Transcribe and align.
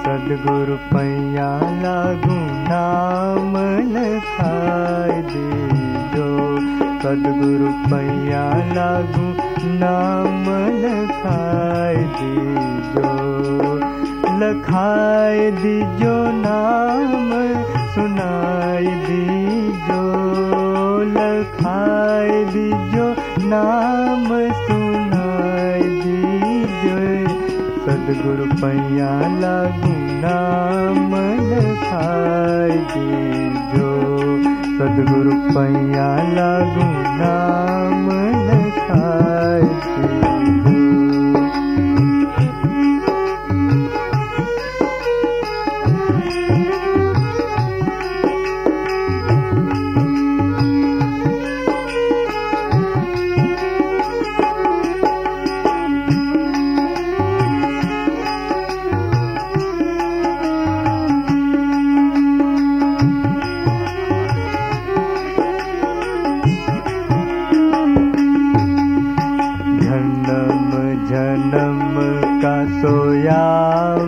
सदगुरु 0.00 0.74
पैया 0.76 1.46
लागू 1.82 2.34
नाम 2.70 3.54
लखाय 3.92 5.12
दीजो 5.22 6.26
सदगुरु 7.02 7.70
पैया 7.90 8.42
लागू 8.72 9.28
नाम 9.82 10.44
लखाय 10.82 11.96
दीजो 12.18 13.08
लखाय 14.42 15.50
दीजो 15.50 16.16
नाम 16.32 17.30
सुनाई 17.94 18.86
दीजो। 18.86 20.02
लखाय 21.16 22.44
दीजो 22.44 23.06
नाम 23.48 24.28
सदगुरु 28.06 28.44
पैया 28.58 29.06
लागू 29.42 29.88
नाम 30.24 31.14
लखाय 31.52 32.74
दीजो 32.92 33.88
सदगुरु 34.76 35.32
पैया 35.56 36.06
लागू 36.36 36.86
नाम 37.22 38.06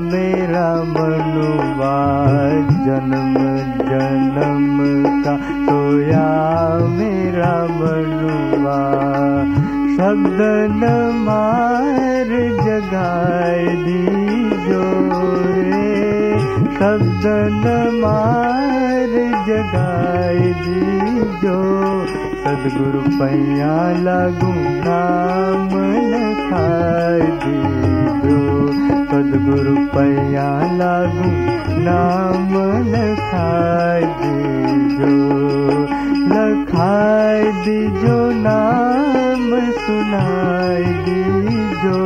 मेरा 0.00 0.74
मनुआ 0.74 1.98
जन्म 2.86 3.34
जन्म 3.88 4.78
का 5.22 5.36
सोया 5.36 6.28
मेरा 6.88 7.66
मनुआ 7.70 8.98
शब्द 9.96 10.38
न 10.70 11.10
मार 11.26 12.28
जगाए 12.64 13.66
दीजो 13.66 14.82
रे। 15.44 16.38
शब्द 16.74 17.26
न 17.50 17.90
मार 18.02 19.14
जगाए 19.48 20.38
दीजो। 20.38 21.58
सदगुरु 22.44 23.00
पैया 23.00 23.92
लागू 24.02 24.52
नाम 24.58 25.68
लखाय 26.12 27.20
दीजो। 27.20 28.57
सदगुरु 29.18 29.70
पैया 29.92 30.48
लागू 30.78 31.28
नाम 31.86 32.52
लखाय 32.90 34.04
दीजो 34.18 35.14
लखाय 36.32 37.42
दीजो, 37.64 38.18
नाम 38.44 39.48
सुनाय 39.78 40.84
दीजो, 41.08 41.98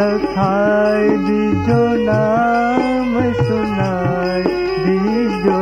लखाय 0.00 1.08
दीजो, 1.28 1.82
नाम 2.08 3.20
सुनाय 3.42 4.42
दीजो 4.86 5.60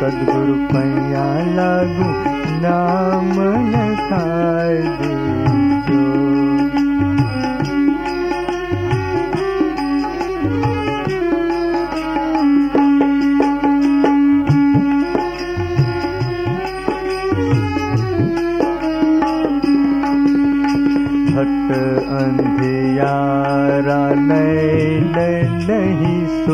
सदगुरु 0.00 0.58
पैया 0.74 1.26
लागू 1.54 2.10
नाम 2.66 3.32
लखाय 3.70 3.83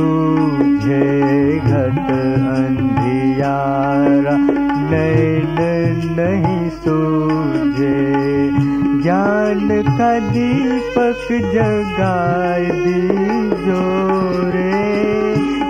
सूझे 0.01 1.59
घट 1.59 1.99
अंधियारा 2.51 4.37
नैन 4.91 5.59
नहीं 6.19 6.71
सूझे। 6.71 7.99
ज्ञान 9.03 9.69
का 9.99 10.09
दीपक 10.19 11.27
जगाए 11.55 12.65
दीजो 12.65 13.85
रे 14.55 14.79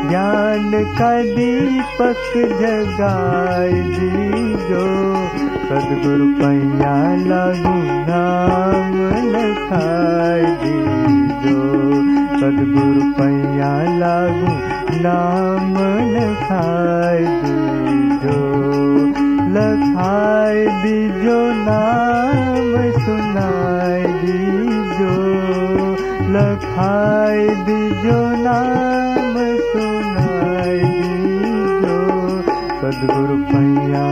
ज्ञान 0.09 0.71
का 0.99 1.13
दीपक 1.23 2.23
जगाए 2.63 3.73
दीजो 3.73 4.87
सदगुरु 5.69 6.29
पैया 6.39 6.97
लागू 7.27 7.77
नाम 8.11 8.97
लखाय 9.35 10.45
दीजो 10.65 11.59
सदगुरु 12.41 13.07
पैया 13.17 13.71
लागू 14.01 14.53
नाम 15.07 15.75
लखाय 16.13 17.19
दीजो 17.43 18.37
लखाय 19.57 20.61
दीजो 20.85 21.37
नाम 21.67 22.73
सुनाय 23.05 24.07
दीजो 24.23 25.13
लखाय 26.37 27.45
दीजो 27.69 28.19
नाम 28.47 29.37
सुनाय 29.75 30.81
दीजो 30.97 31.99
सदगुरु 32.81 33.39
पैया 33.53 34.07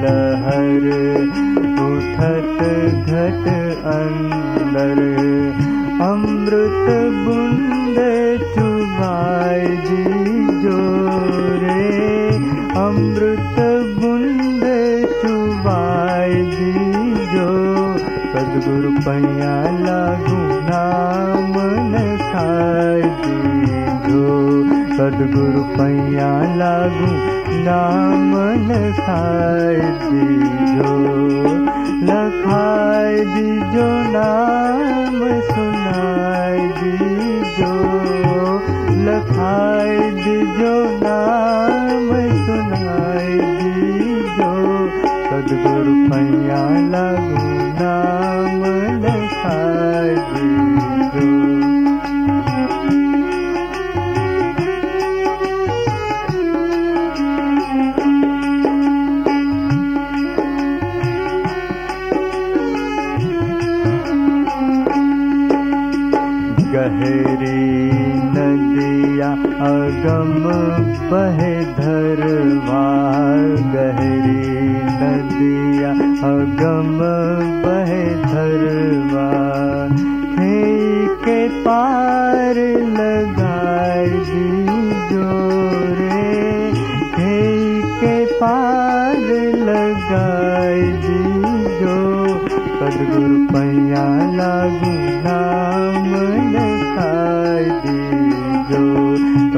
लहर 0.00 0.86
उठत 1.80 2.58
घट 3.06 3.48
अंदर 3.84 5.00
अमृत 6.02 6.88
बुन्दु 7.24 8.44
चुबाय 8.54 9.66
जी 9.66 10.04
जोरे। 10.44 11.90
अमृत 12.76 13.56
बुन्द 14.00 14.62
चुबाय 15.22 16.34
जी 16.34 16.72
जो। 17.14 17.48
सदगुरु 17.98 18.90
पैया 18.90 19.69
सदगुरु 25.10 25.62
पैया 25.76 26.26
लागू 26.58 27.06
नाम 27.66 28.34
लखाय 28.66 29.78
दीजो 30.02 30.92
लखाय 32.10 33.18
दीजो 33.32 33.86
नाम 34.16 35.18
सुनाय 35.48 36.58
दीजो 36.78 37.72
लखाय 39.08 39.98
दीजो 40.20 40.74
नाम 41.02 42.08
सुनाय 42.46 43.28
दीजो 43.58 44.52
सदगुरु 45.26 45.96
पैया 46.10 46.19
बहे 71.10 71.54
धरवा 71.78 72.82
गहरी 73.74 74.42
नदिया 75.00 75.90
अगम 76.30 76.98
बहे 77.64 78.02
धरवा 78.24 79.28
हे 80.38 80.58
के 81.24 81.38
पार 81.66 82.58
लगाए 82.98 84.06
दीजो 84.30 85.28
रे 86.00 86.28
हे 87.16 87.38
के 88.02 88.14
पार 88.42 89.26
लगाए 89.70 90.82
दीजो 91.06 91.98
सदगुरु 92.78 93.38
पैया 93.52 94.06
लागू 94.40 94.94
नाम 95.26 96.04
दीजो 96.14 96.69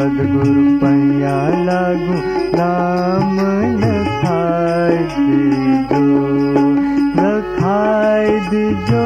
पैया 0.05 1.37
लागू 1.67 2.15
नाम 2.57 3.37
लखाए 3.83 4.97
दीजो 5.13 6.01
लखाए 7.19 8.27
दीजो 8.51 9.05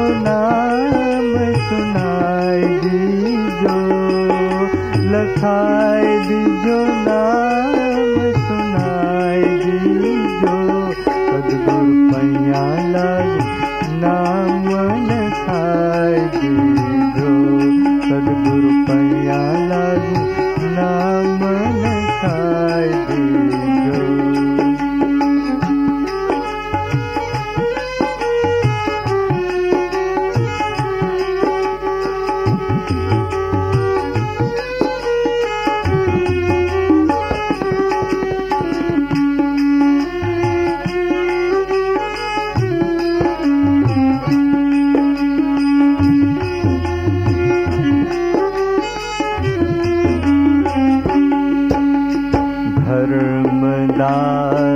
दीजो 2.85 3.77
लखाए 5.13 6.17
दीजो 6.27 6.79
नाम 7.05 7.66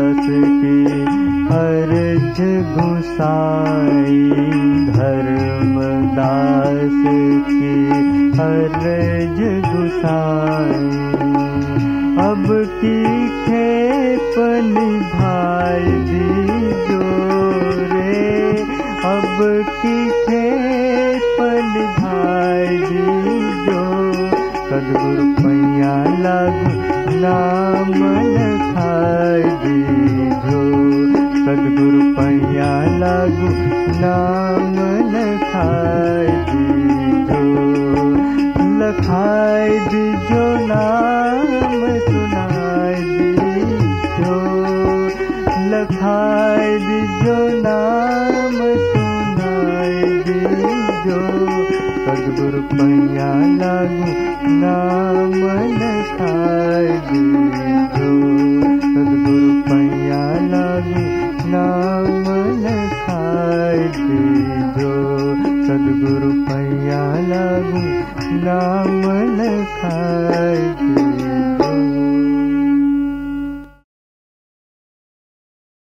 धर्मदास 0.02 0.28
की 0.62 0.78
अर्ज़ 1.56 2.40
घुसाई 2.82 4.22
धर्मदास 4.96 6.96
की 7.50 7.76
अर्ज़ 8.46 9.40
घुसाई 9.72 10.90
अब 12.26 12.46
की 12.82 12.98
खेप 13.46 14.34
निभाई 14.72 15.94
दीजो 16.10 17.06
रे 17.94 18.26
अब 19.14 19.38
की 19.84 19.96
खेप 20.26 21.38
निभाई 21.74 22.74
दीजो 22.90 23.86
सदगुरु 24.70 25.26
पैया 25.42 25.96
लागू 26.26 26.74
नाम 27.22 27.61
नाम 34.00 34.76
लखाए 35.14 36.28
दीजो 36.50 37.42
लखाए 38.80 39.70
दीजो 39.92 40.44
नाम 40.72 41.82
सुनाए 42.06 42.96
दीजो 43.56 44.38
लखाए 45.74 46.70
दीजो 46.88 47.38
नाम 47.68 48.58
सुनाए 48.88 50.02
दीजो 50.30 51.20
सदगुरु 52.06 52.62
पैया 52.74 53.32
लागू 53.62 54.10
नाम 54.64 55.38
लखाए 55.84 56.88
दीजो 57.12 58.12
सदगुरु 58.88 59.54
पैया 59.70 60.24
लागू 60.54 61.06
नाम 61.54 62.26
लखाए 62.66 63.01
सद्गुरु 65.68 66.32
नाम 67.32 67.70
ब्राह्मण 68.42 69.38